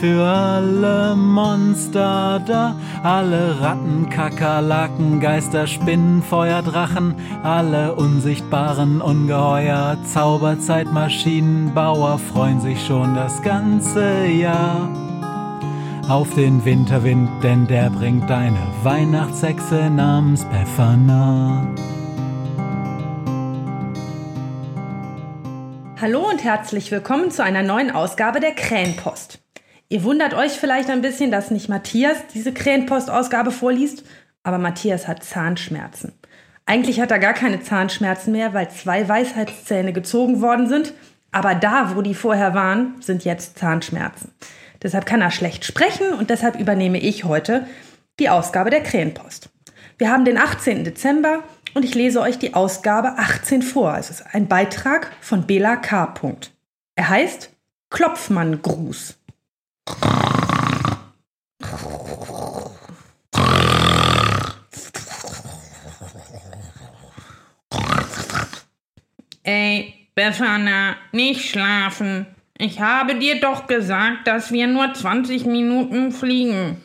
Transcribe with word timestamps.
für 0.00 0.24
alle 0.24 1.14
Monster 1.16 2.40
da, 2.46 2.76
alle 3.02 3.60
Ratten, 3.60 4.08
Kakerlaken, 4.10 5.18
Geister, 5.20 5.66
Spinnen, 5.66 6.22
Feuer, 6.22 6.62
Drachen, 6.62 7.16
alle 7.42 7.94
unsichtbaren 7.94 9.00
Ungeheuer, 9.00 9.96
Zauberzeitmaschinenbauer 10.12 12.18
freuen 12.18 12.60
sich 12.60 12.84
schon 12.84 13.14
das 13.14 13.40
ganze 13.42 14.26
Jahr 14.26 14.90
auf 16.08 16.34
den 16.34 16.64
Winterwind, 16.64 17.28
denn 17.42 17.66
der 17.66 17.90
bringt 17.90 18.30
eine 18.30 18.58
Weihnachtshexe 18.82 19.90
namens 19.90 20.44
Befana. 20.44 21.66
Hallo 26.00 26.28
und 26.28 26.44
herzlich 26.44 26.92
willkommen 26.92 27.30
zu 27.30 27.42
einer 27.42 27.62
neuen 27.62 27.90
Ausgabe 27.90 28.40
der 28.40 28.52
Krähenpost. 28.52 29.45
Ihr 29.88 30.02
wundert 30.02 30.34
euch 30.34 30.52
vielleicht 30.52 30.90
ein 30.90 31.00
bisschen, 31.00 31.30
dass 31.30 31.50
nicht 31.50 31.68
Matthias 31.68 32.16
diese 32.34 32.52
Krähenpost-Ausgabe 32.52 33.52
vorliest, 33.52 34.04
aber 34.42 34.58
Matthias 34.58 35.06
hat 35.06 35.22
Zahnschmerzen. 35.22 36.12
Eigentlich 36.64 37.00
hat 37.00 37.12
er 37.12 37.20
gar 37.20 37.34
keine 37.34 37.60
Zahnschmerzen 37.60 38.32
mehr, 38.32 38.52
weil 38.52 38.68
zwei 38.70 39.08
Weisheitszähne 39.08 39.92
gezogen 39.92 40.40
worden 40.40 40.68
sind, 40.68 40.92
aber 41.30 41.54
da, 41.54 41.94
wo 41.94 42.02
die 42.02 42.14
vorher 42.14 42.54
waren, 42.54 42.94
sind 43.00 43.24
jetzt 43.24 43.58
Zahnschmerzen. 43.58 44.32
Deshalb 44.82 45.06
kann 45.06 45.20
er 45.20 45.30
schlecht 45.30 45.64
sprechen 45.64 46.12
und 46.14 46.30
deshalb 46.30 46.58
übernehme 46.58 46.98
ich 46.98 47.24
heute 47.24 47.66
die 48.18 48.28
Ausgabe 48.28 48.70
der 48.70 48.82
Krähenpost. 48.82 49.50
Wir 49.98 50.10
haben 50.10 50.24
den 50.24 50.38
18. 50.38 50.82
Dezember 50.82 51.44
und 51.74 51.84
ich 51.84 51.94
lese 51.94 52.20
euch 52.20 52.38
die 52.38 52.54
Ausgabe 52.54 53.18
18 53.18 53.62
vor. 53.62 53.96
Es 53.96 54.10
ist 54.10 54.24
ein 54.32 54.48
Beitrag 54.48 55.12
von 55.20 55.46
Bela 55.46 55.76
K. 55.76 56.12
Er 56.96 57.08
heißt 57.08 57.50
Klopfmann-Gruß. 57.90 59.18
Ey, 69.42 69.94
Befana, 70.16 70.96
nicht 71.12 71.48
schlafen. 71.48 72.26
Ich 72.58 72.80
habe 72.80 73.14
dir 73.14 73.38
doch 73.38 73.68
gesagt, 73.68 74.26
dass 74.26 74.50
wir 74.50 74.66
nur 74.66 74.92
20 74.92 75.44
Minuten 75.46 76.10
fliegen. 76.10 76.80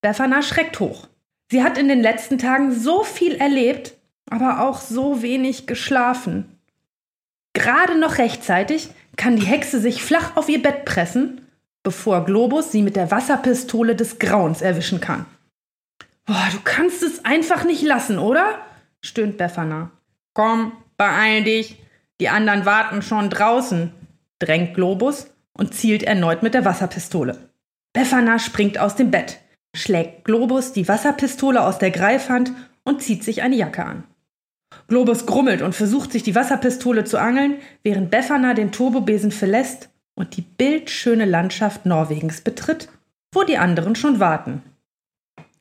Befana 0.00 0.42
schreckt 0.42 0.78
hoch. 0.78 1.08
Sie 1.50 1.64
hat 1.64 1.76
in 1.76 1.88
den 1.88 2.02
letzten 2.02 2.38
Tagen 2.38 2.72
so 2.72 3.02
viel 3.02 3.34
erlebt, 3.34 3.94
aber 4.30 4.60
auch 4.60 4.80
so 4.80 5.22
wenig 5.22 5.66
geschlafen. 5.66 6.58
Gerade 7.52 7.98
noch 7.98 8.18
rechtzeitig 8.18 8.90
kann 9.16 9.36
die 9.36 9.46
Hexe 9.46 9.80
sich 9.80 10.02
flach 10.02 10.36
auf 10.36 10.48
ihr 10.48 10.62
Bett 10.62 10.84
pressen, 10.84 11.45
bevor 11.86 12.24
Globus 12.24 12.72
sie 12.72 12.82
mit 12.82 12.96
der 12.96 13.12
Wasserpistole 13.12 13.94
des 13.94 14.18
Grauens 14.18 14.60
erwischen 14.60 15.00
kann. 15.00 15.24
Boah, 16.24 16.48
du 16.50 16.58
kannst 16.64 17.04
es 17.04 17.24
einfach 17.24 17.62
nicht 17.62 17.82
lassen, 17.82 18.18
oder? 18.18 18.58
stöhnt 19.02 19.38
Befana. 19.38 19.92
Komm, 20.34 20.72
beeil 20.96 21.44
dich. 21.44 21.80
Die 22.20 22.28
anderen 22.28 22.66
warten 22.66 23.02
schon 23.02 23.30
draußen, 23.30 23.92
drängt 24.40 24.74
Globus 24.74 25.28
und 25.52 25.74
zielt 25.74 26.02
erneut 26.02 26.42
mit 26.42 26.54
der 26.54 26.64
Wasserpistole. 26.64 27.50
Befana 27.92 28.40
springt 28.40 28.80
aus 28.80 28.96
dem 28.96 29.12
Bett 29.12 29.38
schlägt 29.72 30.24
Globus 30.24 30.72
die 30.72 30.88
Wasserpistole 30.88 31.62
aus 31.62 31.78
der 31.78 31.92
Greifhand 31.92 32.50
und 32.82 33.00
zieht 33.00 33.22
sich 33.22 33.42
eine 33.42 33.54
Jacke 33.54 33.84
an. 33.84 34.02
Globus 34.88 35.24
grummelt 35.26 35.62
und 35.62 35.74
versucht 35.74 36.10
sich 36.10 36.24
die 36.24 36.34
Wasserpistole 36.34 37.04
zu 37.04 37.18
angeln, 37.20 37.58
während 37.84 38.10
Befana 38.10 38.54
den 38.54 38.72
Turbobesen 38.72 39.30
verlässt 39.30 39.90
und 40.16 40.36
die 40.36 40.42
bildschöne 40.42 41.24
Landschaft 41.24 41.86
Norwegens 41.86 42.40
betritt, 42.40 42.88
wo 43.32 43.44
die 43.44 43.58
anderen 43.58 43.94
schon 43.94 44.18
warten. 44.18 44.62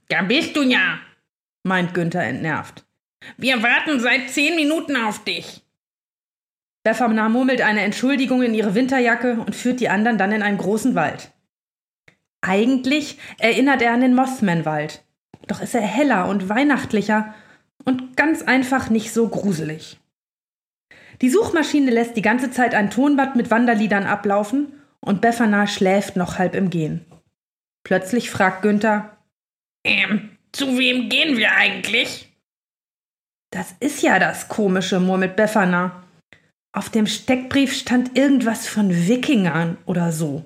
Da 0.10 0.24
bist 0.24 0.56
du 0.56 0.64
ja, 0.64 1.00
meint 1.64 1.94
Günther 1.94 2.24
entnervt. 2.24 2.84
Wir 3.38 3.62
warten 3.62 4.00
seit 4.00 4.30
zehn 4.30 4.56
Minuten 4.56 4.96
auf 4.96 5.24
dich. 5.24 5.62
Befana 6.84 7.30
murmelt 7.30 7.62
eine 7.62 7.82
Entschuldigung 7.82 8.44
in 8.44 8.54
ihre 8.54 8.76
Winterjacke 8.76 9.40
und 9.40 9.56
führt 9.56 9.80
die 9.80 9.90
anderen 9.90 10.18
dann 10.18 10.32
in 10.32 10.44
einen 10.44 10.58
großen 10.58 10.96
Wald. 10.96 11.32
Eigentlich 12.42 13.18
erinnert 13.40 13.82
er 13.82 13.92
an 13.92 14.02
den 14.02 14.14
Mothman-Wald. 14.14 15.04
Doch 15.48 15.62
ist 15.62 15.74
er 15.74 15.82
heller 15.82 16.28
und 16.28 16.48
weihnachtlicher 16.48 17.34
und 17.84 18.16
ganz 18.16 18.44
einfach 18.44 18.90
nicht 18.90 19.12
so 19.12 19.28
gruselig. 19.28 19.98
Die 21.22 21.30
Suchmaschine 21.30 21.92
lässt 21.92 22.18
die 22.18 22.22
ganze 22.22 22.52
Zeit 22.52 22.76
ein 22.76 22.90
Tonband 22.90 23.36
mit 23.36 23.52
Wanderliedern 23.52 24.06
ablaufen 24.06 24.74
und 25.00 25.22
Befana 25.22 25.68
schläft 25.68 26.16
noch 26.16 26.38
halb 26.38 26.56
im 26.56 26.70
Gehen. 26.70 27.06
Plötzlich 27.84 28.30
fragt 28.30 28.62
Günther: 28.62 29.18
Ähm, 29.84 30.38
zu 30.52 30.78
wem 30.78 31.10
gehen 31.10 31.38
wir 31.38 31.52
eigentlich? 31.52 32.32
Das 33.52 33.74
ist 33.80 34.02
ja 34.02 34.20
das 34.20 34.48
Komische, 34.48 35.00
murmelt 35.00 35.36
Befana. 35.36 36.04
Auf 36.74 36.90
dem 36.90 37.08
Steckbrief 37.08 37.74
stand 37.74 38.18
irgendwas 38.18 38.68
von 38.68 38.90
Wikingern 38.90 39.78
oder 39.86 40.12
so. 40.12 40.44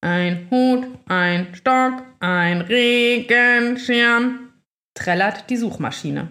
Ein 0.00 0.48
Hut, 0.50 0.86
ein 1.06 1.54
Stock, 1.54 2.02
ein 2.20 2.62
Regenschirm, 2.62 4.52
trällert 4.94 5.50
die 5.50 5.56
Suchmaschine. 5.56 6.30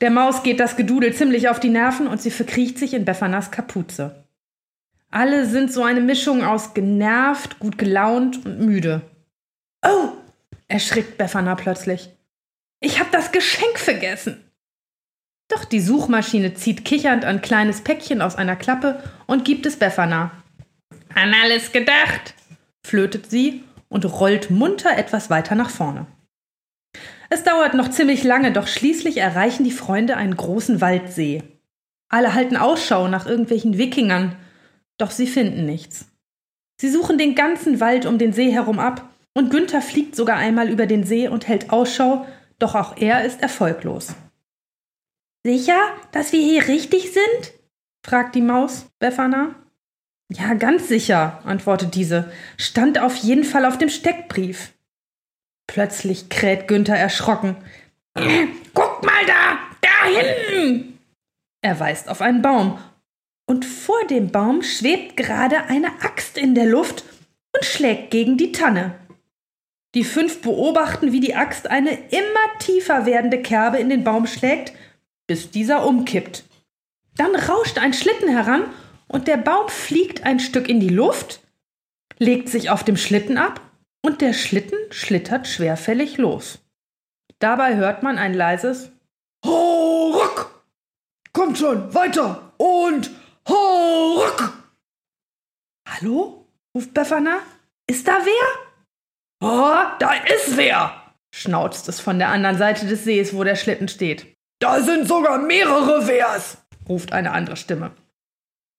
Der 0.00 0.10
Maus 0.10 0.42
geht 0.42 0.60
das 0.60 0.76
Gedudel 0.76 1.14
ziemlich 1.14 1.48
auf 1.48 1.60
die 1.60 1.70
Nerven 1.70 2.06
und 2.06 2.20
sie 2.20 2.30
verkriecht 2.30 2.78
sich 2.78 2.94
in 2.94 3.04
Befanas 3.04 3.50
Kapuze. 3.50 4.24
Alle 5.10 5.46
sind 5.46 5.72
so 5.72 5.82
eine 5.82 6.00
Mischung 6.00 6.44
aus 6.44 6.74
genervt, 6.74 7.58
gut 7.58 7.78
gelaunt 7.78 8.44
und 8.44 8.60
müde. 8.60 9.02
Oh! 9.82 10.08
erschrickt 10.68 11.16
Befana 11.16 11.54
plötzlich. 11.54 12.10
Ich 12.80 13.00
hab 13.00 13.10
das 13.12 13.32
Geschenk 13.32 13.78
vergessen! 13.78 14.42
Doch 15.48 15.64
die 15.64 15.80
Suchmaschine 15.80 16.54
zieht 16.54 16.84
kichernd 16.84 17.24
ein 17.24 17.40
kleines 17.40 17.82
Päckchen 17.82 18.20
aus 18.20 18.36
einer 18.36 18.56
Klappe 18.56 19.02
und 19.26 19.44
gibt 19.44 19.64
es 19.64 19.76
Befana. 19.76 20.32
An 21.14 21.32
alles 21.42 21.72
gedacht, 21.72 22.34
flötet 22.84 23.30
sie 23.30 23.62
und 23.88 24.04
rollt 24.04 24.50
munter 24.50 24.98
etwas 24.98 25.30
weiter 25.30 25.54
nach 25.54 25.70
vorne. 25.70 26.06
Es 27.28 27.42
dauert 27.42 27.74
noch 27.74 27.90
ziemlich 27.90 28.22
lange, 28.24 28.52
doch 28.52 28.66
schließlich 28.66 29.18
erreichen 29.18 29.64
die 29.64 29.72
Freunde 29.72 30.16
einen 30.16 30.36
großen 30.36 30.80
Waldsee. 30.80 31.42
Alle 32.08 32.34
halten 32.34 32.56
Ausschau 32.56 33.08
nach 33.08 33.26
irgendwelchen 33.26 33.78
Wikingern, 33.78 34.36
doch 34.98 35.10
sie 35.10 35.26
finden 35.26 35.66
nichts. 35.66 36.06
Sie 36.80 36.90
suchen 36.90 37.18
den 37.18 37.34
ganzen 37.34 37.80
Wald 37.80 38.06
um 38.06 38.18
den 38.18 38.32
See 38.32 38.50
herum 38.50 38.78
ab, 38.78 39.08
und 39.34 39.50
Günther 39.50 39.82
fliegt 39.82 40.16
sogar 40.16 40.36
einmal 40.36 40.70
über 40.70 40.86
den 40.86 41.04
See 41.04 41.28
und 41.28 41.46
hält 41.46 41.70
Ausschau, 41.70 42.26
doch 42.58 42.74
auch 42.74 42.96
er 42.96 43.24
ist 43.24 43.42
erfolglos. 43.42 44.14
Sicher, 45.44 45.78
dass 46.12 46.32
wir 46.32 46.40
hier 46.40 46.68
richtig 46.68 47.12
sind? 47.12 47.52
fragt 48.04 48.34
die 48.34 48.40
Maus 48.40 48.86
Befana. 48.98 49.54
Ja, 50.28 50.54
ganz 50.54 50.88
sicher, 50.88 51.40
antwortet 51.44 51.94
diese. 51.94 52.32
Stand 52.56 52.98
auf 52.98 53.16
jeden 53.16 53.44
Fall 53.44 53.64
auf 53.64 53.78
dem 53.78 53.88
Steckbrief. 53.88 54.72
Plötzlich 55.66 56.28
kräht 56.28 56.68
Günther 56.68 56.96
erschrocken. 56.96 57.56
Guck 58.74 59.04
mal 59.04 59.26
da, 59.26 59.58
da 59.80 60.08
hinten! 60.08 60.98
Er 61.62 61.80
weist 61.80 62.08
auf 62.08 62.20
einen 62.20 62.42
Baum. 62.42 62.78
Und 63.48 63.64
vor 63.64 64.06
dem 64.08 64.30
Baum 64.30 64.62
schwebt 64.62 65.16
gerade 65.16 65.64
eine 65.64 65.88
Axt 66.02 66.38
in 66.38 66.54
der 66.54 66.66
Luft 66.66 67.04
und 67.52 67.64
schlägt 67.64 68.10
gegen 68.10 68.36
die 68.36 68.52
Tanne. 68.52 68.94
Die 69.94 70.04
fünf 70.04 70.42
beobachten, 70.42 71.12
wie 71.12 71.20
die 71.20 71.34
Axt 71.34 71.70
eine 71.70 71.90
immer 71.90 72.58
tiefer 72.58 73.06
werdende 73.06 73.40
Kerbe 73.40 73.78
in 73.78 73.88
den 73.88 74.04
Baum 74.04 74.26
schlägt, 74.26 74.72
bis 75.26 75.50
dieser 75.50 75.86
umkippt. 75.86 76.44
Dann 77.16 77.34
rauscht 77.34 77.78
ein 77.78 77.94
Schlitten 77.94 78.28
heran 78.28 78.64
und 79.08 79.26
der 79.26 79.38
Baum 79.38 79.68
fliegt 79.68 80.24
ein 80.24 80.38
Stück 80.38 80.68
in 80.68 80.80
die 80.80 80.88
Luft, 80.88 81.40
legt 82.18 82.48
sich 82.48 82.70
auf 82.70 82.84
dem 82.84 82.96
Schlitten 82.96 83.38
ab 83.38 83.60
und 84.02 84.20
der 84.20 84.32
Schlitten 84.32 84.78
schlittert 84.90 85.46
schwerfällig 85.46 86.18
los. 86.18 86.58
Dabei 87.38 87.76
hört 87.76 88.02
man 88.02 88.18
ein 88.18 88.34
leises 88.34 88.92
Ruck! 89.44 90.64
Kommt 91.32 91.58
schon, 91.58 91.92
weiter! 91.94 92.52
Und 92.56 93.10
Ruck! 93.48 94.52
Hallo? 95.88 96.46
ruft 96.74 96.94
Befana. 96.94 97.38
Ist 97.88 98.08
da 98.08 98.18
wer? 98.24 99.48
Ah, 99.48 99.96
da 99.98 100.12
ist 100.14 100.56
wer! 100.56 101.02
schnauzt 101.34 101.88
es 101.88 102.00
von 102.00 102.18
der 102.18 102.28
anderen 102.28 102.58
Seite 102.58 102.86
des 102.86 103.04
Sees, 103.04 103.34
wo 103.34 103.44
der 103.44 103.56
Schlitten 103.56 103.88
steht. 103.88 104.34
Da 104.60 104.80
sind 104.80 105.06
sogar 105.06 105.38
mehrere 105.38 106.06
Wehrs! 106.06 106.58
ruft 106.88 107.12
eine 107.12 107.32
andere 107.32 107.56
Stimme. 107.56 107.92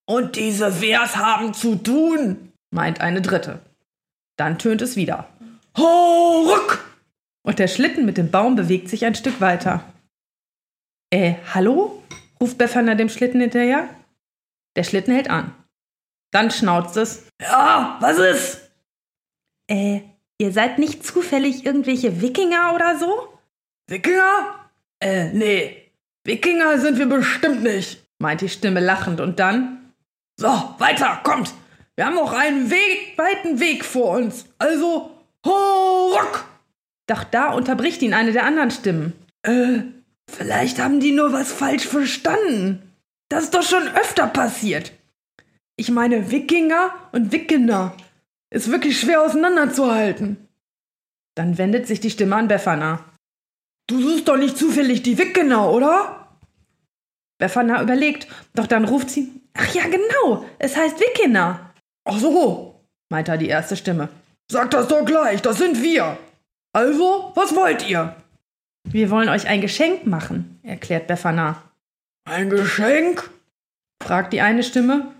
Und 0.10 0.36
diese 0.36 0.82
Wehrs 0.82 1.18
haben 1.18 1.54
zu 1.54 1.76
tun, 1.76 2.52
meint 2.72 3.02
eine 3.02 3.22
dritte. 3.22 3.60
Dann 4.38 4.58
tönt 4.60 4.82
es 4.82 4.96
wieder. 4.96 5.28
Ruck! 5.78 6.86
Und 7.44 7.60
der 7.60 7.68
Schlitten 7.68 8.06
mit 8.06 8.18
dem 8.18 8.32
Baum 8.32 8.56
bewegt 8.56 8.90
sich 8.90 9.06
ein 9.06 9.16
Stück 9.16 9.42
weiter. 9.42 9.84
Äh, 11.12 11.36
hallo? 11.54 12.04
ruft 12.40 12.58
Befana 12.58 12.96
dem 12.96 13.10
Schlitten 13.10 13.42
hinterher. 13.42 13.90
Der 14.76 14.84
Schlitten 14.84 15.14
hält 15.14 15.30
an. 15.30 15.54
Dann 16.32 16.52
schnauzt 16.52 16.98
es. 16.98 17.28
Ja, 17.42 17.98
was 18.00 18.20
ist? 18.20 18.70
Äh, 19.70 20.02
ihr 20.38 20.52
seid 20.52 20.78
nicht 20.78 21.06
zufällig 21.06 21.66
irgendwelche 21.66 22.22
Wikinger 22.22 22.74
oder 22.76 22.98
so? 23.00 23.40
Wikinger? 23.88 24.70
Äh, 25.00 25.30
nee. 25.34 25.92
Wikinger 26.26 26.78
sind 26.80 26.98
wir 26.98 27.08
bestimmt 27.08 27.64
nicht, 27.64 28.06
meint 28.20 28.42
die 28.42 28.50
Stimme 28.50 28.82
lachend 28.82 29.22
und 29.22 29.40
dann. 29.40 29.94
So, 30.36 30.50
weiter, 30.78 31.22
kommt! 31.24 31.54
Wir 31.98 32.06
haben 32.06 32.16
noch 32.16 32.32
einen 32.32 32.70
Weg, 32.70 33.18
weiten 33.18 33.60
Weg 33.60 33.84
vor 33.84 34.12
uns. 34.12 34.46
Also, 34.60 35.12
Ruck! 35.44 36.46
Doch 37.08 37.24
da 37.24 37.54
unterbricht 37.54 38.04
ihn 38.04 38.14
eine 38.14 38.34
der 38.34 38.46
anderen 38.46 38.70
Stimmen. 38.70 39.14
Äh, 39.42 39.80
vielleicht 40.30 40.80
haben 40.80 41.00
die 41.00 41.12
nur 41.12 41.34
was 41.34 41.52
falsch 41.52 41.88
verstanden. 41.88 42.94
Das 43.30 43.46
ist 43.46 43.56
doch 43.56 43.64
schon 43.64 43.88
öfter 43.88 44.28
passiert. 44.28 44.92
Ich 45.76 45.90
meine, 45.90 46.30
Wikinger 46.30 46.94
und 47.14 47.32
Wikinger. 47.32 47.96
Ist 48.52 48.72
wirklich 48.72 49.00
schwer 49.00 49.24
auseinanderzuhalten. 49.24 50.48
Dann 51.36 51.58
wendet 51.58 51.88
sich 51.88 52.00
die 52.00 52.12
Stimme 52.12 52.36
an 52.36 52.48
Befana. 52.48 53.06
Du 53.88 54.02
suchst 54.02 54.28
doch 54.28 54.38
nicht 54.38 54.58
zufällig 54.58 55.02
die 55.02 55.18
Wikinger, 55.18 55.72
oder? 55.72 56.38
Befana 57.40 57.82
überlegt, 57.82 58.28
doch 58.54 58.68
dann 58.68 58.86
ruft 58.86 59.10
sie: 59.10 59.32
Ach 59.54 59.74
ja, 59.74 59.84
genau, 59.84 60.46
es 60.60 60.76
heißt 60.76 61.00
Wikinger. 61.00 61.67
Ach 62.10 62.18
so, 62.18 62.80
meinte 63.10 63.38
die 63.38 63.50
erste 63.50 63.76
Stimme. 63.76 64.08
Sag 64.50 64.72
das 64.72 64.88
doch 64.88 65.04
gleich, 65.04 65.42
das 65.42 65.58
sind 65.58 65.82
wir. 65.84 66.18
Also, 66.74 67.34
was 67.36 67.54
wollt 67.54 67.88
ihr? 67.90 68.16
Wir 68.86 69.10
wollen 69.10 69.28
euch 69.28 69.48
ein 69.48 69.60
Geschenk 69.60 70.06
machen, 70.08 70.60
erklärt 70.64 71.08
Befana. 71.08 71.62
Ein 72.24 72.50
Geschenk? 72.50 73.30
fragt 74.02 74.32
die 74.32 74.40
eine 74.40 74.64
Stimme. 74.64 75.12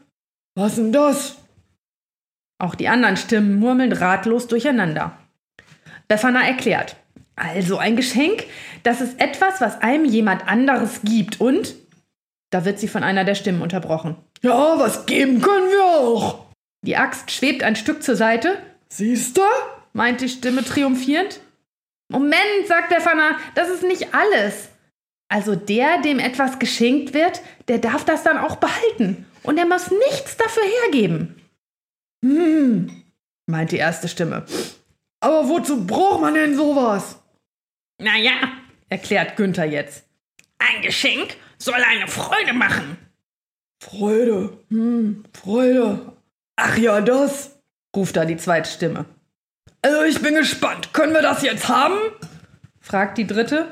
Was 0.56 0.76
denn 0.76 0.94
das? 0.94 1.36
Auch 2.58 2.74
die 2.74 2.88
anderen 2.88 3.18
Stimmen 3.18 3.60
murmeln 3.60 3.92
ratlos 3.92 4.48
durcheinander. 4.48 5.18
Befana 6.08 6.48
erklärt. 6.48 6.96
Also 7.36 7.78
ein 7.78 7.98
Geschenk, 7.98 8.46
das 8.84 9.02
ist 9.02 9.20
etwas, 9.20 9.60
was 9.60 9.82
einem 9.82 10.06
jemand 10.06 10.48
anderes 10.48 11.02
gibt 11.04 11.42
und 11.42 11.76
da 12.50 12.64
wird 12.64 12.80
sie 12.80 12.88
von 12.88 13.04
einer 13.04 13.26
der 13.26 13.36
Stimmen 13.36 13.62
unterbrochen. 13.62 14.16
Ja, 14.42 14.80
was 14.80 15.06
geben 15.06 15.42
können 15.42 15.70
wir 15.70 15.84
auch. 15.84 16.47
Die 16.82 16.98
Axt 16.98 17.32
schwebt 17.32 17.64
ein 17.64 17.76
Stück 17.76 18.04
zur 18.04 18.16
Seite. 18.16 18.62
Siehst 18.90 19.38
du? 19.38 19.42
meint 19.94 20.22
die 20.22 20.30
Stimme 20.30 20.64
triumphierend. 20.64 21.42
Moment, 22.10 22.68
sagt 22.68 22.90
Befana, 22.90 23.38
das 23.56 23.70
ist 23.70 23.84
nicht 23.84 24.14
alles. 24.14 24.70
Also 25.28 25.56
der, 25.56 26.02
dem 26.02 26.20
etwas 26.20 26.60
geschenkt 26.60 27.14
wird, 27.14 27.42
der 27.68 27.80
darf 27.80 28.06
das 28.06 28.24
dann 28.24 28.38
auch 28.38 28.58
behalten. 28.58 29.26
Und 29.44 29.58
er 29.58 29.66
muss 29.66 29.92
nichts 29.92 30.38
dafür 30.38 30.64
hergeben. 30.84 31.42
Hm, 32.24 33.04
meint 33.46 33.72
die 33.72 33.78
erste 33.78 34.08
Stimme. 34.08 34.46
Aber 35.20 35.50
wozu 35.50 35.86
braucht 35.86 36.22
man 36.22 36.36
denn 36.36 36.56
sowas? 36.56 37.20
Naja, 38.00 38.34
erklärt 38.90 39.36
Günther 39.36 39.66
jetzt. 39.66 40.06
Ein 40.60 40.82
Geschenk 40.82 41.36
soll 41.58 41.76
eine 41.76 42.08
Freude 42.08 42.54
machen. 42.54 42.98
Freude, 43.84 44.64
hm, 44.70 45.24
Freude. 45.34 46.17
Ach 46.58 46.78
ja, 46.78 47.02
das, 47.02 47.60
ruft 47.96 48.18
da 48.18 48.26
die 48.26 48.36
zweite 48.36 48.70
Stimme. 48.70 49.06
Also 49.82 50.04
ich 50.04 50.22
bin 50.22 50.36
gespannt. 50.36 50.92
Können 50.92 51.14
wir 51.14 51.22
das 51.22 51.44
jetzt 51.44 51.70
haben? 51.70 51.96
fragt 52.82 53.18
die 53.18 53.28
dritte. 53.28 53.68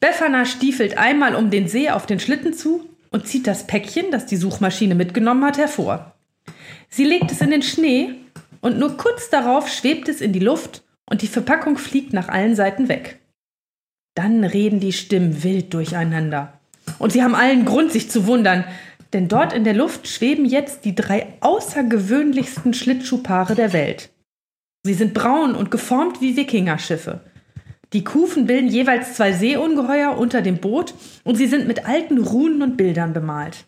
Befana 0.00 0.44
stiefelt 0.44 0.98
einmal 0.98 1.36
um 1.36 1.50
den 1.50 1.68
See 1.68 1.88
auf 1.88 2.06
den 2.06 2.18
Schlitten 2.18 2.54
zu 2.54 2.88
und 3.10 3.28
zieht 3.28 3.46
das 3.46 3.66
Päckchen, 3.66 4.10
das 4.10 4.26
die 4.26 4.36
Suchmaschine 4.36 4.96
mitgenommen 4.96 5.44
hat, 5.44 5.58
hervor. 5.58 6.12
Sie 6.88 7.04
legt 7.04 7.30
es 7.30 7.40
in 7.40 7.50
den 7.50 7.62
Schnee 7.62 8.14
und 8.60 8.78
nur 8.78 8.96
kurz 8.96 9.30
darauf 9.30 9.68
schwebt 9.68 10.08
es 10.08 10.20
in 10.20 10.32
die 10.32 10.40
Luft 10.40 10.82
und 11.08 11.22
die 11.22 11.28
Verpackung 11.28 11.78
fliegt 11.78 12.12
nach 12.12 12.28
allen 12.28 12.56
Seiten 12.56 12.88
weg. 12.88 13.20
Dann 14.14 14.42
reden 14.42 14.80
die 14.80 14.92
Stimmen 14.92 15.44
wild 15.44 15.72
durcheinander. 15.72 16.58
Und 16.98 17.12
sie 17.12 17.22
haben 17.22 17.34
allen 17.34 17.64
Grund, 17.64 17.92
sich 17.92 18.10
zu 18.10 18.26
wundern, 18.26 18.64
denn 19.12 19.28
dort 19.28 19.52
in 19.52 19.64
der 19.64 19.74
Luft 19.74 20.08
schweben 20.08 20.44
jetzt 20.44 20.84
die 20.84 20.94
drei 20.94 21.26
außergewöhnlichsten 21.40 22.74
Schlittschuhpaare 22.74 23.54
der 23.54 23.72
Welt. 23.72 24.10
Sie 24.84 24.94
sind 24.94 25.14
braun 25.14 25.54
und 25.54 25.70
geformt 25.70 26.20
wie 26.20 26.36
Wikingerschiffe. 26.36 27.20
Die 27.92 28.04
Kufen 28.04 28.46
bilden 28.46 28.68
jeweils 28.68 29.14
zwei 29.14 29.32
Seeungeheuer 29.32 30.16
unter 30.16 30.40
dem 30.40 30.58
Boot 30.58 30.94
und 31.24 31.36
sie 31.36 31.46
sind 31.46 31.68
mit 31.68 31.86
alten 31.86 32.18
Runen 32.18 32.62
und 32.62 32.76
Bildern 32.76 33.12
bemalt. 33.12 33.66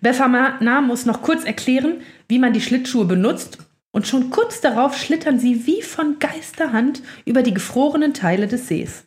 Befana 0.00 0.80
muss 0.82 1.06
noch 1.06 1.22
kurz 1.22 1.44
erklären, 1.44 2.02
wie 2.28 2.38
man 2.38 2.52
die 2.52 2.60
Schlittschuhe 2.60 3.06
benutzt 3.06 3.58
und 3.92 4.06
schon 4.06 4.30
kurz 4.30 4.60
darauf 4.60 4.96
schlittern 4.96 5.38
sie 5.38 5.66
wie 5.66 5.82
von 5.82 6.18
Geisterhand 6.18 7.02
über 7.24 7.42
die 7.42 7.54
gefrorenen 7.54 8.14
Teile 8.14 8.46
des 8.46 8.68
Sees. 8.68 9.04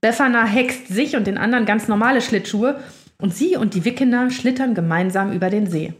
Befana 0.00 0.44
hext 0.44 0.88
sich 0.88 1.16
und 1.16 1.26
den 1.26 1.38
anderen 1.38 1.64
ganz 1.64 1.88
normale 1.88 2.20
Schlittschuhe 2.20 2.80
und 3.20 3.34
sie 3.34 3.56
und 3.56 3.74
die 3.74 3.84
Wikinger 3.84 4.30
schlittern 4.30 4.74
gemeinsam 4.74 5.32
über 5.32 5.50
den 5.50 5.68
See. 5.68 5.92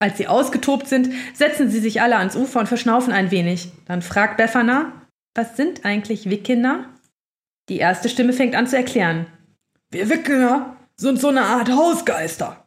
Als 0.00 0.18
sie 0.18 0.26
ausgetobt 0.26 0.88
sind, 0.88 1.10
setzen 1.32 1.70
sie 1.70 1.78
sich 1.78 2.02
alle 2.02 2.16
ans 2.16 2.34
Ufer 2.34 2.60
und 2.60 2.66
verschnaufen 2.66 3.12
ein 3.12 3.30
wenig. 3.30 3.70
Dann 3.86 4.02
fragt 4.02 4.36
Befana, 4.36 4.92
was 5.34 5.56
sind 5.56 5.84
eigentlich 5.84 6.28
Wikinger? 6.28 6.86
Die 7.68 7.78
erste 7.78 8.08
Stimme 8.08 8.32
fängt 8.32 8.56
an 8.56 8.66
zu 8.66 8.76
erklären. 8.76 9.26
Wir 9.90 10.10
Wikinger 10.10 10.76
sind 10.96 11.20
so 11.20 11.28
eine 11.28 11.42
Art 11.42 11.70
Hausgeister. 11.70 12.64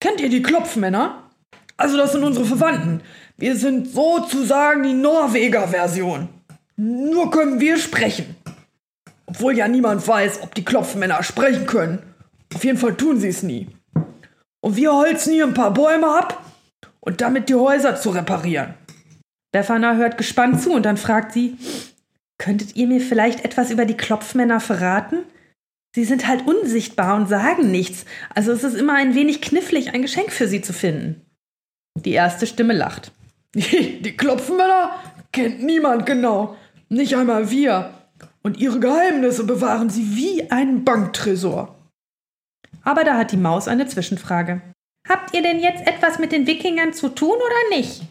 Kennt 0.00 0.20
ihr 0.20 0.28
die 0.28 0.42
Klopfmänner? 0.42 1.30
Also 1.76 1.96
das 1.96 2.12
sind 2.12 2.22
unsere 2.22 2.44
Verwandten. 2.44 3.00
Wir 3.36 3.56
sind 3.56 3.88
sozusagen 3.88 4.82
die 4.82 4.92
Norweger-Version. 4.92 6.28
Nur 6.76 7.30
können 7.30 7.60
wir 7.60 7.78
sprechen. 7.78 8.36
Obwohl 9.26 9.56
ja 9.56 9.68
niemand 9.68 10.06
weiß, 10.06 10.42
ob 10.42 10.54
die 10.54 10.64
Klopfmänner 10.64 11.22
sprechen 11.22 11.66
können. 11.66 12.13
Auf 12.54 12.64
jeden 12.64 12.78
Fall 12.78 12.96
tun 12.96 13.18
sie 13.20 13.28
es 13.28 13.42
nie. 13.42 13.68
Und 14.60 14.76
wir 14.76 14.92
holzen 14.92 15.32
hier 15.32 15.46
ein 15.46 15.54
paar 15.54 15.74
Bäume 15.74 16.06
ab 16.06 16.44
und 17.00 17.20
damit 17.20 17.48
die 17.48 17.54
Häuser 17.54 17.96
zu 17.96 18.10
reparieren. 18.10 18.74
Befana 19.52 19.94
hört 19.96 20.16
gespannt 20.18 20.62
zu 20.62 20.72
und 20.72 20.84
dann 20.84 20.96
fragt 20.96 21.32
sie, 21.32 21.56
könntet 22.38 22.74
ihr 22.76 22.86
mir 22.86 23.00
vielleicht 23.00 23.44
etwas 23.44 23.70
über 23.70 23.84
die 23.84 23.96
Klopfmänner 23.96 24.60
verraten? 24.60 25.18
Sie 25.94 26.04
sind 26.04 26.26
halt 26.26 26.46
unsichtbar 26.46 27.14
und 27.14 27.28
sagen 27.28 27.70
nichts, 27.70 28.04
also 28.34 28.50
es 28.50 28.64
ist 28.64 28.74
immer 28.74 28.94
ein 28.94 29.14
wenig 29.14 29.40
knifflig, 29.40 29.94
ein 29.94 30.02
Geschenk 30.02 30.32
für 30.32 30.48
sie 30.48 30.60
zu 30.60 30.72
finden. 30.72 31.20
Die 31.96 32.12
erste 32.12 32.46
Stimme 32.46 32.72
lacht. 32.72 33.12
Die 33.54 34.16
Klopfmänner 34.16 34.90
kennt 35.30 35.62
niemand 35.62 36.06
genau, 36.06 36.56
nicht 36.88 37.16
einmal 37.16 37.50
wir. 37.50 37.94
Und 38.42 38.58
ihre 38.58 38.80
Geheimnisse 38.80 39.44
bewahren 39.44 39.88
sie 39.88 40.16
wie 40.16 40.50
ein 40.50 40.84
Banktresor. 40.84 41.73
Aber 42.82 43.04
da 43.04 43.16
hat 43.16 43.32
die 43.32 43.36
Maus 43.36 43.68
eine 43.68 43.86
Zwischenfrage. 43.86 44.60
Habt 45.08 45.34
ihr 45.34 45.42
denn 45.42 45.60
jetzt 45.60 45.86
etwas 45.86 46.18
mit 46.18 46.32
den 46.32 46.46
Wikingern 46.46 46.92
zu 46.92 47.08
tun 47.08 47.36
oder 47.36 47.76
nicht? 47.76 48.02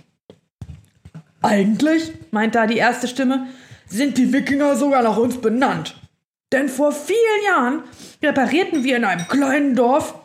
Eigentlich, 1.42 2.12
meint 2.32 2.56
da 2.56 2.68
die 2.68 2.78
erste 2.78 3.08
Stimme, 3.08 3.48
sind 3.88 4.18
die 4.18 4.32
Wikinger 4.32 4.76
sogar 4.76 5.04
nach 5.04 5.18
uns 5.18 5.38
benannt. 5.42 5.96
Denn 6.52 6.70
vor 6.70 6.92
vielen 6.92 7.44
Jahren 7.48 7.84
reparierten 8.22 8.84
wir 8.84 8.96
in 8.96 9.06
einem 9.06 9.28
kleinen 9.28 9.76
Dorf 9.76 10.16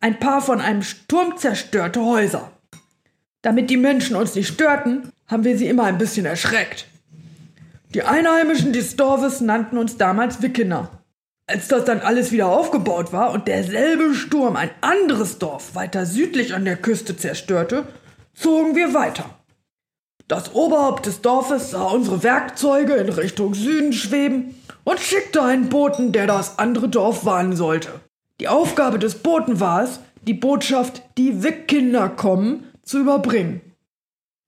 ein 0.00 0.18
paar 0.18 0.40
von 0.40 0.60
einem 0.60 0.82
Sturm 0.82 1.36
zerstörte 1.36 2.04
Häuser. 2.04 2.52
Damit 3.42 3.70
die 3.70 3.76
Menschen 3.76 4.16
uns 4.16 4.34
nicht 4.34 4.48
störten, 4.48 5.10
haben 5.26 5.44
wir 5.44 5.56
sie 5.56 5.66
immer 5.66 5.84
ein 5.84 5.98
bisschen 5.98 6.26
erschreckt. 6.26 6.86
Die 7.94 8.02
Einheimischen 8.02 8.72
des 8.72 8.96
Dorfes 8.96 9.40
nannten 9.40 9.78
uns 9.78 9.96
damals 9.96 10.42
Wikinger. 10.42 10.90
Als 11.50 11.66
das 11.66 11.84
dann 11.84 11.98
alles 11.98 12.30
wieder 12.30 12.46
aufgebaut 12.46 13.12
war 13.12 13.32
und 13.32 13.48
derselbe 13.48 14.14
Sturm 14.14 14.54
ein 14.54 14.70
anderes 14.82 15.40
Dorf 15.40 15.74
weiter 15.74 16.06
südlich 16.06 16.54
an 16.54 16.64
der 16.64 16.76
Küste 16.76 17.16
zerstörte, 17.16 17.86
zogen 18.34 18.76
wir 18.76 18.94
weiter. 18.94 19.24
Das 20.28 20.54
Oberhaupt 20.54 21.06
des 21.06 21.22
Dorfes 21.22 21.72
sah 21.72 21.86
unsere 21.86 22.22
Werkzeuge 22.22 22.92
in 22.94 23.08
Richtung 23.08 23.54
Süden 23.54 23.92
schweben 23.92 24.54
und 24.84 25.00
schickte 25.00 25.42
einen 25.42 25.68
Boten, 25.68 26.12
der 26.12 26.28
das 26.28 26.60
andere 26.60 26.88
Dorf 26.88 27.24
warnen 27.24 27.56
sollte. 27.56 27.88
Die 28.38 28.46
Aufgabe 28.46 29.00
des 29.00 29.16
Boten 29.16 29.58
war 29.58 29.82
es, 29.82 29.98
die 30.22 30.34
Botschaft, 30.34 31.02
die 31.18 31.42
Wickkinder 31.42 32.10
kommen, 32.10 32.70
zu 32.84 33.00
überbringen. 33.00 33.60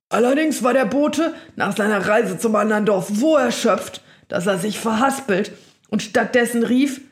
Allerdings 0.08 0.62
war 0.62 0.72
der 0.72 0.84
Bote 0.84 1.34
nach 1.56 1.76
seiner 1.76 2.06
Reise 2.06 2.38
zum 2.38 2.54
anderen 2.54 2.86
Dorf 2.86 3.10
so 3.12 3.36
erschöpft, 3.36 4.02
dass 4.28 4.46
er 4.46 4.58
sich 4.58 4.78
verhaspelt 4.78 5.50
und 5.92 6.02
stattdessen 6.02 6.64
rief, 6.64 7.02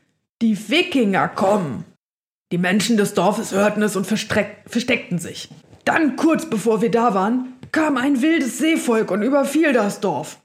die 0.40 0.70
Wikinger 0.70 1.28
kommen. 1.28 1.84
Die 2.50 2.58
Menschen 2.58 2.96
des 2.96 3.14
Dorfes 3.14 3.52
hörten 3.52 3.82
es 3.82 3.94
und 3.94 4.06
versteckten 4.06 5.18
sich. 5.18 5.50
Dann, 5.84 6.16
kurz 6.16 6.48
bevor 6.48 6.80
wir 6.80 6.90
da 6.90 7.14
waren, 7.14 7.52
kam 7.72 7.96
ein 7.96 8.22
wildes 8.22 8.58
Seevolk 8.58 9.10
und 9.10 9.22
überfiel 9.22 9.72
das 9.72 10.00
Dorf. 10.00 10.40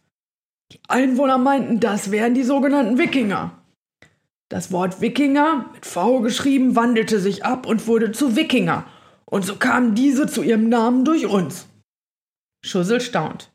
Die 0.71 0.79
Einwohner 0.87 1.37
meinten, 1.37 1.79
das 1.79 2.11
wären 2.11 2.33
die 2.33 2.43
sogenannten 2.43 2.97
Wikinger. 2.97 3.57
Das 4.49 4.71
Wort 4.71 5.01
Wikinger, 5.01 5.69
mit 5.73 5.85
V 5.85 6.19
geschrieben, 6.19 6.75
wandelte 6.75 7.19
sich 7.19 7.45
ab 7.45 7.65
und 7.65 7.87
wurde 7.87 8.11
zu 8.11 8.35
Wikinger, 8.35 8.85
und 9.25 9.45
so 9.45 9.55
kamen 9.55 9.95
diese 9.95 10.27
zu 10.27 10.43
ihrem 10.43 10.69
Namen 10.69 11.05
durch 11.05 11.25
uns. 11.25 11.67
Schussel 12.63 13.01
staunt. 13.01 13.51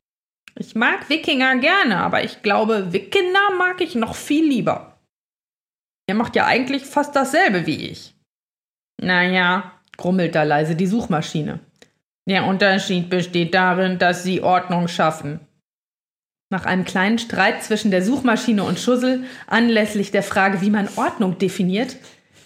Ich 0.56 0.74
mag 0.74 1.08
Wikinger 1.08 1.56
gerne, 1.56 1.98
aber 1.98 2.24
ich 2.24 2.42
glaube, 2.42 2.92
Wikinger 2.92 3.54
mag 3.56 3.80
ich 3.80 3.94
noch 3.94 4.14
viel 4.14 4.46
lieber. 4.46 4.98
Ihr 6.08 6.14
macht 6.14 6.36
ja 6.36 6.46
eigentlich 6.46 6.84
fast 6.84 7.14
dasselbe 7.14 7.66
wie 7.66 7.86
ich. 7.88 8.14
Naja, 9.00 9.72
grummelt 9.96 10.34
da 10.34 10.42
leise 10.42 10.74
die 10.74 10.86
Suchmaschine. 10.86 11.60
Der 12.28 12.46
Unterschied 12.46 13.08
besteht 13.08 13.54
darin, 13.54 13.98
dass 13.98 14.22
sie 14.22 14.42
Ordnung 14.42 14.88
schaffen. 14.88 15.40
Nach 16.52 16.66
einem 16.66 16.84
kleinen 16.84 17.18
Streit 17.18 17.62
zwischen 17.62 17.92
der 17.92 18.02
Suchmaschine 18.02 18.64
und 18.64 18.78
Schussel 18.78 19.24
anlässlich 19.46 20.10
der 20.10 20.24
Frage, 20.24 20.60
wie 20.60 20.70
man 20.70 20.88
Ordnung 20.96 21.38
definiert, 21.38 21.96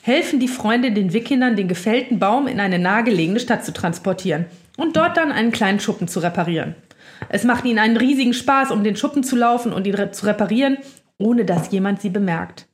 helfen 0.03 0.39
die 0.39 0.49
Freunde 0.49 0.93
den 0.93 1.15
Wikingern, 1.15 1.57
den 1.57 1.69
gefällten 1.69 2.19
Baum 2.19 2.47
in 2.47 2.61
eine 2.61 2.79
nahegelegene 2.79 3.41
Stadt 3.41 3.65
zu 3.65 3.73
transportieren 3.73 4.45
und 4.77 4.97
dort 4.97 5.17
dann 5.17 5.33
einen 5.33 5.53
kleinen 5.53 5.81
Schuppen 5.81 6.07
zu 6.07 6.21
reparieren. 6.21 6.75
Es 7.29 7.45
macht 7.45 7.65
ihnen 7.65 7.79
einen 7.79 7.97
riesigen 7.97 8.35
Spaß, 8.35 8.71
um 8.71 8.85
den 8.85 8.97
Schuppen 8.97 9.25
zu 9.25 9.37
laufen 9.37 9.73
und 9.73 9.87
ihn 9.87 10.13
zu 10.13 10.27
reparieren, 10.27 10.79
ohne 11.19 11.45
dass 11.45 11.71
jemand 11.71 12.01
sie 12.01 12.11
bemerkt. 12.11 12.67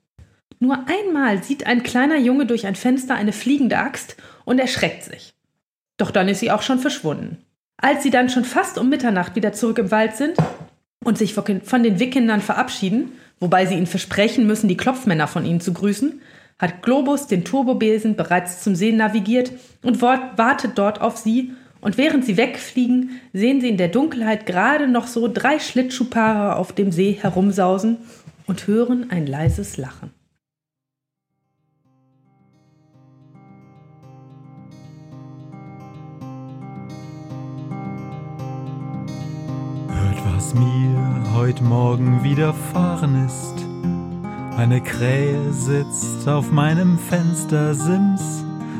Nur 0.59 0.85
einmal 0.89 1.43
sieht 1.43 1.67
ein 1.67 1.83
kleiner 1.83 2.19
Junge 2.19 2.47
durch 2.47 2.67
ein 2.67 2.75
Fenster 2.75 3.15
eine 3.15 3.33
fliegende 3.33 3.79
Axt 3.79 4.17
und 4.45 4.59
erschreckt 4.59 5.05
sich. 5.05 5.33
Doch 5.97 6.11
dann 6.11 6.29
ist 6.29 6.41
sie 6.41 6.51
auch 6.51 6.63
schon 6.63 6.79
verschwunden. 6.79 7.39
Als 7.79 8.03
sie 8.03 8.11
dann 8.11 8.29
schon 8.29 8.45
fast 8.45 8.77
um 8.77 8.91
Mitternacht 8.91 9.37
wieder 9.37 9.53
zurück 9.53 9.79
im 9.79 9.91
Wald 9.91 10.17
sind 10.17 10.37
und 11.03 11.17
sich 11.17 11.33
von 11.35 11.83
den 11.83 11.99
Wickkindern 11.99 12.43
verabschieden, 12.43 13.13
wobei 13.39 13.65
sie 13.65 13.75
ihnen 13.75 13.87
versprechen 13.87 14.47
müssen, 14.47 14.69
die 14.69 14.77
Klopfmänner 14.77 15.29
von 15.29 15.47
ihnen 15.47 15.63
zu 15.63 15.73
grüßen, 15.73 16.21
hat 16.59 16.83
Globus 16.83 17.27
den 17.27 17.45
Turbobesen 17.45 18.17
bereits 18.17 18.63
zum 18.63 18.75
See 18.75 18.93
navigiert 18.93 19.51
und 19.83 20.03
wartet 20.03 20.73
dort 20.77 21.01
auf 21.01 21.17
sie 21.17 21.55
und 21.81 21.97
während 21.97 22.25
sie 22.25 22.37
wegfliegen, 22.37 23.21
sehen 23.33 23.61
sie 23.61 23.69
in 23.69 23.77
der 23.77 23.89
Dunkelheit 23.89 24.47
gerade 24.47 24.89
noch 24.89 25.07
so 25.07 25.29
drei 25.29 25.59
Schlittschuhpaare 25.59 26.57
auf 26.57 26.73
dem 26.73 26.93
See 26.93 27.13
herumsausen 27.21 27.99
und 28.47 28.67
hören 28.67 29.11
ein 29.11 29.27
leises 29.27 29.77
Lachen. 29.77 30.11
Hört, 39.89 40.35
was 40.35 40.55
mir 40.55 41.35
heute 41.35 41.63
Morgen 41.63 42.23
widerfahren 42.23 43.27
ist. 43.27 43.67
Eine 44.59 44.83
Krähe 44.83 45.53
sitzt 45.53 46.29
auf 46.29 46.51
meinem 46.51 46.99
Fenstersims 46.99 48.45